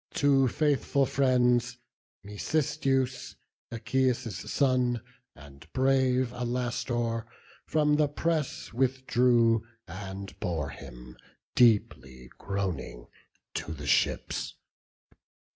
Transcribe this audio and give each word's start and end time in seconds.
Two 0.15 0.47
faithful 0.47 1.05
friends, 1.05 1.77
Mecisteus, 2.23 3.35
Echius' 3.71 4.49
son, 4.49 4.99
And 5.35 5.71
brave 5.73 6.31
Alastor, 6.33 7.27
from 7.67 7.97
the 7.97 8.07
press 8.07 8.73
withdrew, 8.73 9.63
And 9.87 10.39
bore 10.39 10.69
him, 10.69 11.17
deeply 11.53 12.31
groaning, 12.39 13.09
to 13.53 13.73
the 13.75 13.85
ships. 13.85 14.55